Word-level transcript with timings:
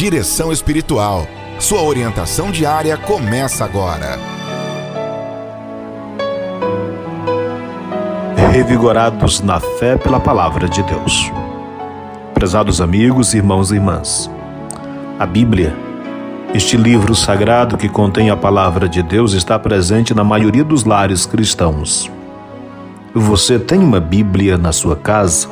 Direção 0.00 0.50
Espiritual. 0.50 1.26
Sua 1.58 1.82
orientação 1.82 2.50
diária 2.50 2.96
começa 2.96 3.66
agora. 3.66 4.18
Revigorados 8.50 9.42
na 9.42 9.60
fé 9.60 9.98
pela 9.98 10.18
palavra 10.18 10.66
de 10.70 10.82
Deus. 10.82 11.30
Prezados 12.32 12.80
amigos, 12.80 13.34
irmãos 13.34 13.70
e 13.70 13.74
irmãs, 13.74 14.30
a 15.18 15.26
Bíblia, 15.26 15.76
este 16.54 16.78
livro 16.78 17.14
sagrado 17.14 17.76
que 17.76 17.86
contém 17.86 18.30
a 18.30 18.36
palavra 18.38 18.88
de 18.88 19.02
Deus, 19.02 19.34
está 19.34 19.58
presente 19.58 20.14
na 20.14 20.24
maioria 20.24 20.64
dos 20.64 20.84
lares 20.84 21.26
cristãos. 21.26 22.10
Você 23.14 23.58
tem 23.58 23.78
uma 23.78 24.00
Bíblia 24.00 24.56
na 24.56 24.72
sua 24.72 24.96
casa? 24.96 25.46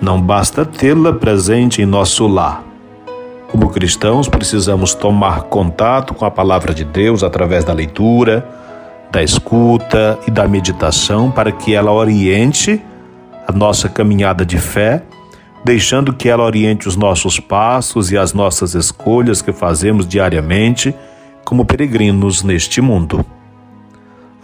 Não 0.00 0.18
basta 0.18 0.64
tê-la 0.64 1.12
presente 1.12 1.82
em 1.82 1.84
nosso 1.84 2.26
lar. 2.26 2.66
Como 3.50 3.70
cristãos, 3.70 4.28
precisamos 4.28 4.94
tomar 4.94 5.44
contato 5.44 6.12
com 6.12 6.26
a 6.26 6.30
palavra 6.30 6.74
de 6.74 6.84
Deus 6.84 7.22
através 7.22 7.64
da 7.64 7.72
leitura, 7.72 8.46
da 9.10 9.22
escuta 9.22 10.18
e 10.26 10.30
da 10.30 10.46
meditação 10.46 11.30
para 11.30 11.50
que 11.50 11.74
ela 11.74 11.90
oriente 11.90 12.80
a 13.46 13.52
nossa 13.52 13.88
caminhada 13.88 14.44
de 14.44 14.58
fé, 14.58 15.02
deixando 15.64 16.12
que 16.12 16.28
ela 16.28 16.44
oriente 16.44 16.86
os 16.86 16.94
nossos 16.94 17.40
passos 17.40 18.12
e 18.12 18.18
as 18.18 18.34
nossas 18.34 18.74
escolhas 18.74 19.40
que 19.40 19.50
fazemos 19.50 20.06
diariamente 20.06 20.94
como 21.42 21.64
peregrinos 21.64 22.42
neste 22.42 22.82
mundo. 22.82 23.24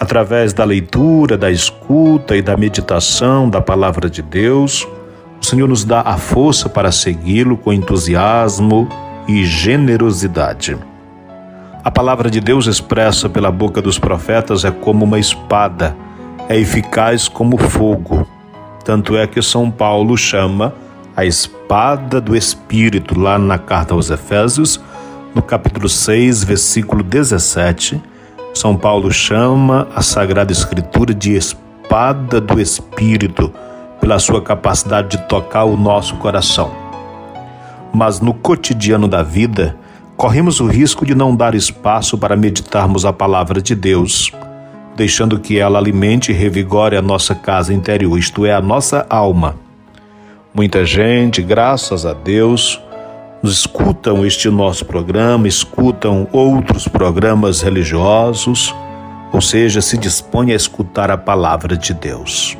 Através 0.00 0.54
da 0.54 0.64
leitura, 0.64 1.36
da 1.36 1.50
escuta 1.50 2.34
e 2.34 2.40
da 2.40 2.56
meditação 2.56 3.50
da 3.50 3.60
palavra 3.60 4.08
de 4.08 4.22
Deus, 4.22 4.88
o 5.44 5.46
Senhor 5.46 5.68
nos 5.68 5.84
dá 5.84 6.00
a 6.00 6.16
força 6.16 6.70
para 6.70 6.90
segui-lo 6.90 7.58
com 7.58 7.70
entusiasmo 7.70 8.88
e 9.28 9.44
generosidade. 9.44 10.74
A 11.84 11.90
palavra 11.90 12.30
de 12.30 12.40
Deus 12.40 12.66
expressa 12.66 13.28
pela 13.28 13.50
boca 13.52 13.82
dos 13.82 13.98
profetas 13.98 14.64
é 14.64 14.70
como 14.70 15.04
uma 15.04 15.18
espada, 15.18 15.94
é 16.48 16.58
eficaz 16.58 17.28
como 17.28 17.58
fogo. 17.58 18.26
Tanto 18.86 19.18
é 19.18 19.26
que 19.26 19.42
São 19.42 19.70
Paulo 19.70 20.16
chama 20.16 20.72
a 21.14 21.26
espada 21.26 22.22
do 22.22 22.34
Espírito, 22.34 23.20
lá 23.20 23.38
na 23.38 23.58
carta 23.58 23.92
aos 23.92 24.08
Efésios, 24.08 24.80
no 25.34 25.42
capítulo 25.42 25.90
6, 25.90 26.42
versículo 26.42 27.02
17. 27.02 28.02
São 28.54 28.74
Paulo 28.78 29.12
chama 29.12 29.88
a 29.94 30.00
Sagrada 30.00 30.52
Escritura 30.52 31.12
de 31.12 31.36
espada 31.36 32.40
do 32.40 32.58
Espírito 32.58 33.52
pela 34.04 34.18
sua 34.18 34.42
capacidade 34.42 35.16
de 35.16 35.22
tocar 35.26 35.64
o 35.64 35.78
nosso 35.78 36.16
coração. 36.16 36.70
Mas 37.90 38.20
no 38.20 38.34
cotidiano 38.34 39.08
da 39.08 39.22
vida, 39.22 39.78
corremos 40.14 40.60
o 40.60 40.66
risco 40.66 41.06
de 41.06 41.14
não 41.14 41.34
dar 41.34 41.54
espaço 41.54 42.18
para 42.18 42.36
meditarmos 42.36 43.06
a 43.06 43.14
palavra 43.14 43.62
de 43.62 43.74
Deus, 43.74 44.30
deixando 44.94 45.40
que 45.40 45.58
ela 45.58 45.78
alimente 45.78 46.30
e 46.30 46.34
revigore 46.34 46.98
a 46.98 47.00
nossa 47.00 47.34
casa 47.34 47.72
interior, 47.72 48.18
isto 48.18 48.44
é, 48.44 48.52
a 48.52 48.60
nossa 48.60 49.06
alma. 49.08 49.54
Muita 50.52 50.84
gente, 50.84 51.40
graças 51.40 52.04
a 52.04 52.12
Deus, 52.12 52.78
escutam 53.42 54.22
este 54.22 54.50
nosso 54.50 54.84
programa, 54.84 55.48
escutam 55.48 56.28
outros 56.30 56.86
programas 56.86 57.62
religiosos, 57.62 58.74
ou 59.32 59.40
seja, 59.40 59.80
se 59.80 59.96
dispõe 59.96 60.52
a 60.52 60.54
escutar 60.54 61.10
a 61.10 61.16
palavra 61.16 61.74
de 61.74 61.94
Deus. 61.94 62.58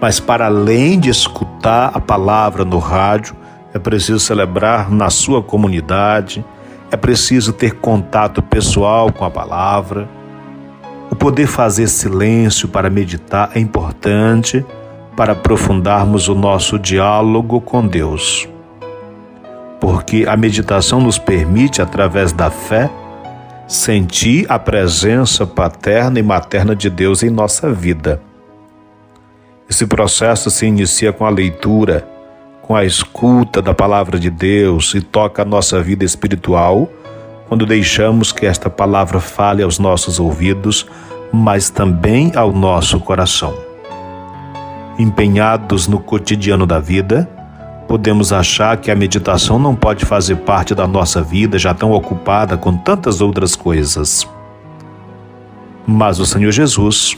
Mas 0.00 0.20
para 0.20 0.46
além 0.46 1.00
de 1.00 1.08
escutar 1.08 1.90
a 1.94 2.00
palavra 2.00 2.64
no 2.64 2.78
rádio, 2.78 3.34
é 3.72 3.78
preciso 3.78 4.20
celebrar 4.20 4.90
na 4.90 5.10
sua 5.10 5.42
comunidade, 5.42 6.44
é 6.90 6.96
preciso 6.96 7.52
ter 7.52 7.74
contato 7.74 8.42
pessoal 8.42 9.12
com 9.12 9.24
a 9.24 9.30
palavra. 9.30 10.08
O 11.10 11.16
poder 11.16 11.46
fazer 11.46 11.88
silêncio 11.88 12.68
para 12.68 12.90
meditar 12.90 13.50
é 13.54 13.58
importante 13.58 14.64
para 15.16 15.32
aprofundarmos 15.32 16.28
o 16.28 16.34
nosso 16.34 16.78
diálogo 16.78 17.60
com 17.60 17.86
Deus. 17.86 18.48
Porque 19.80 20.26
a 20.28 20.36
meditação 20.36 21.00
nos 21.00 21.18
permite, 21.18 21.80
através 21.80 22.32
da 22.32 22.50
fé, 22.50 22.90
sentir 23.66 24.46
a 24.48 24.58
presença 24.58 25.46
paterna 25.46 26.18
e 26.18 26.22
materna 26.22 26.76
de 26.76 26.88
Deus 26.90 27.22
em 27.22 27.30
nossa 27.30 27.72
vida. 27.72 28.20
Esse 29.68 29.86
processo 29.86 30.50
se 30.50 30.66
inicia 30.66 31.12
com 31.12 31.26
a 31.26 31.30
leitura, 31.30 32.06
com 32.62 32.74
a 32.74 32.84
escuta 32.84 33.60
da 33.60 33.74
palavra 33.74 34.18
de 34.18 34.30
Deus 34.30 34.94
e 34.94 35.00
toca 35.00 35.42
a 35.42 35.44
nossa 35.44 35.82
vida 35.82 36.04
espiritual 36.04 36.88
quando 37.48 37.66
deixamos 37.66 38.32
que 38.32 38.44
esta 38.46 38.68
palavra 38.68 39.20
fale 39.20 39.62
aos 39.62 39.78
nossos 39.78 40.18
ouvidos, 40.18 40.86
mas 41.32 41.70
também 41.70 42.32
ao 42.34 42.52
nosso 42.52 42.98
coração. 43.00 43.54
Empenhados 44.98 45.86
no 45.86 46.00
cotidiano 46.00 46.66
da 46.66 46.80
vida, 46.80 47.28
podemos 47.86 48.32
achar 48.32 48.76
que 48.78 48.90
a 48.90 48.96
meditação 48.96 49.58
não 49.58 49.74
pode 49.74 50.04
fazer 50.04 50.36
parte 50.36 50.74
da 50.74 50.86
nossa 50.88 51.22
vida 51.22 51.58
já 51.58 51.72
tão 51.72 51.92
ocupada 51.92 52.56
com 52.56 52.76
tantas 52.76 53.20
outras 53.20 53.54
coisas. 53.54 54.28
Mas 55.86 56.18
o 56.18 56.26
Senhor 56.26 56.50
Jesus, 56.50 57.16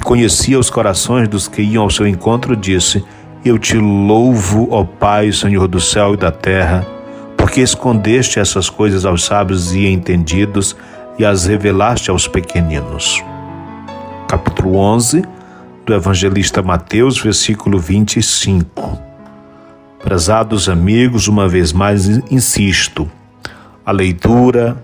que 0.00 0.04
conhecia 0.04 0.58
os 0.58 0.70
corações 0.70 1.28
dos 1.28 1.46
que 1.46 1.60
iam 1.60 1.82
ao 1.82 1.90
seu 1.90 2.06
encontro, 2.06 2.56
disse: 2.56 3.04
Eu 3.44 3.58
te 3.58 3.76
louvo, 3.76 4.66
ó 4.70 4.82
Pai, 4.82 5.30
Senhor 5.30 5.68
do 5.68 5.78
céu 5.78 6.14
e 6.14 6.16
da 6.16 6.32
terra, 6.32 6.86
porque 7.36 7.60
escondeste 7.60 8.40
essas 8.40 8.70
coisas 8.70 9.04
aos 9.04 9.24
sábios 9.24 9.74
e 9.74 9.86
entendidos 9.86 10.74
e 11.18 11.24
as 11.24 11.44
revelaste 11.44 12.10
aos 12.10 12.26
pequeninos. 12.26 13.22
Capítulo 14.26 14.76
11 14.76 15.22
do 15.84 15.94
Evangelista 15.94 16.62
Mateus, 16.62 17.20
versículo 17.20 17.78
25. 17.78 18.98
Prezados 20.02 20.68
amigos, 20.68 21.28
uma 21.28 21.46
vez 21.46 21.74
mais 21.74 22.08
insisto, 22.30 23.10
a 23.84 23.92
leitura, 23.92 24.82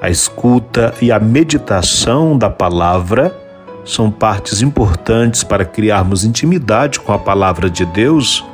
a 0.00 0.08
escuta 0.08 0.94
e 1.02 1.12
a 1.12 1.20
meditação 1.20 2.38
da 2.38 2.48
palavra 2.48 3.43
são 3.84 4.10
partes 4.10 4.62
importantes 4.62 5.44
para 5.44 5.64
criarmos 5.64 6.24
intimidade 6.24 6.98
com 6.98 7.12
a 7.12 7.18
palavra 7.18 7.68
de 7.68 7.84
Deus 7.84 8.44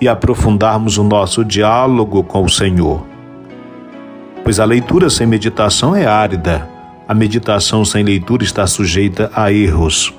e 0.00 0.08
aprofundarmos 0.08 0.98
o 0.98 1.04
nosso 1.04 1.44
diálogo 1.44 2.22
com 2.24 2.44
o 2.44 2.48
Senhor. 2.48 3.06
Pois 4.42 4.58
a 4.58 4.64
leitura 4.64 5.08
sem 5.08 5.26
meditação 5.26 5.94
é 5.94 6.04
árida, 6.04 6.68
a 7.08 7.14
meditação 7.14 7.84
sem 7.84 8.02
leitura 8.02 8.42
está 8.42 8.66
sujeita 8.66 9.30
a 9.32 9.52
erros, 9.52 10.12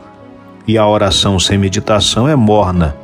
e 0.65 0.77
a 0.77 0.87
oração 0.87 1.39
sem 1.39 1.57
meditação 1.57 2.27
é 2.27 2.35
morna. 2.35 2.95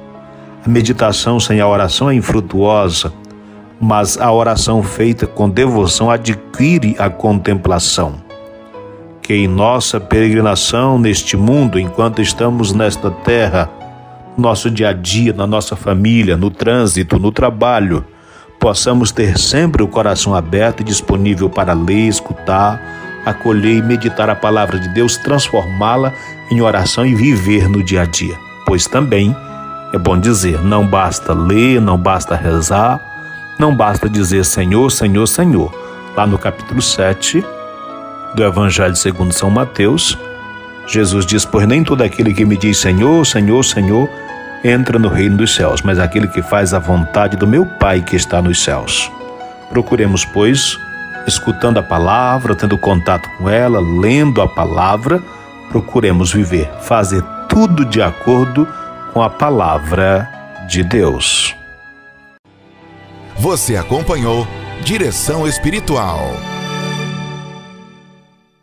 A 0.65 0.69
meditação 0.69 1.39
sem 1.39 1.59
a 1.59 1.67
oração 1.67 2.09
é 2.09 2.15
infrutuosa, 2.15 3.13
mas 3.79 4.17
a 4.17 4.31
oração 4.31 4.81
feita 4.81 5.27
com 5.27 5.49
devoção 5.49 6.09
adquire 6.09 6.95
a 6.97 7.09
contemplação 7.09 8.22
que 9.23 9.33
em 9.33 9.47
nossa 9.47 10.01
peregrinação 10.01 10.99
neste 10.99 11.37
mundo, 11.37 11.79
enquanto 11.79 12.21
estamos 12.21 12.73
nesta 12.73 13.09
terra, 13.09 13.69
nosso 14.37 14.69
dia 14.69 14.89
a 14.89 14.93
dia, 14.93 15.31
na 15.31 15.47
nossa 15.47 15.75
família, 15.77 16.35
no 16.35 16.51
trânsito, 16.51 17.17
no 17.17 17.31
trabalho, 17.31 18.05
possamos 18.59 19.11
ter 19.11 19.37
sempre 19.37 19.81
o 19.81 19.87
coração 19.87 20.35
aberto 20.35 20.81
e 20.81 20.83
disponível 20.83 21.49
para 21.49 21.73
ler, 21.73 22.07
escutar, 22.07 22.81
acolher 23.25 23.77
e 23.77 23.81
meditar 23.81 24.29
a 24.29 24.35
palavra 24.35 24.77
de 24.77 24.89
Deus, 24.89 25.15
transformá-la 25.15 26.13
em 26.51 26.61
oração 26.61 27.05
e 27.05 27.15
viver 27.15 27.69
no 27.69 27.81
dia 27.81 28.01
a 28.01 28.05
dia. 28.05 28.37
Pois 28.65 28.85
também 28.87 29.35
é 29.93 29.97
bom 29.97 30.19
dizer, 30.19 30.61
não 30.61 30.85
basta 30.85 31.33
ler, 31.33 31.79
não 31.79 31.97
basta 31.97 32.35
rezar, 32.35 32.99
não 33.57 33.73
basta 33.73 34.09
dizer 34.09 34.43
Senhor, 34.43 34.91
Senhor, 34.91 35.27
Senhor. 35.27 35.73
Lá 36.17 36.27
no 36.27 36.37
capítulo 36.37 36.81
7, 36.81 37.43
do 38.35 38.43
Evangelho 38.43 38.95
segundo 38.95 39.33
São 39.33 39.49
Mateus, 39.49 40.17
Jesus 40.87 41.25
diz: 41.25 41.45
Pois 41.45 41.67
nem 41.67 41.83
todo 41.83 42.01
aquele 42.01 42.33
que 42.33 42.45
me 42.45 42.57
diz 42.57 42.77
Senhor, 42.77 43.25
Senhor, 43.25 43.63
Senhor, 43.63 44.09
entra 44.63 44.97
no 44.99 45.07
reino 45.07 45.37
dos 45.37 45.55
céus, 45.55 45.81
mas 45.81 45.99
aquele 45.99 46.27
que 46.27 46.41
faz 46.41 46.73
a 46.73 46.79
vontade 46.79 47.37
do 47.37 47.47
meu 47.47 47.65
Pai 47.65 48.01
que 48.01 48.15
está 48.15 48.41
nos 48.41 48.63
céus. 48.63 49.11
Procuremos, 49.69 50.25
pois, 50.25 50.77
escutando 51.27 51.79
a 51.79 51.83
palavra, 51.83 52.55
tendo 52.55 52.77
contato 52.77 53.29
com 53.37 53.49
ela, 53.49 53.79
lendo 53.79 54.41
a 54.41 54.47
palavra, 54.47 55.21
procuremos 55.69 56.31
viver, 56.31 56.69
fazer 56.81 57.23
tudo 57.49 57.85
de 57.85 58.01
acordo 58.01 58.67
com 59.13 59.21
a 59.21 59.29
palavra 59.29 60.29
de 60.67 60.83
Deus. 60.83 61.55
Você 63.37 63.75
acompanhou 63.75 64.47
Direção 64.83 65.47
Espiritual. 65.47 66.52